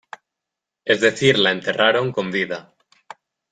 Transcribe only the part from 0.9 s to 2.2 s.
decir la enterraron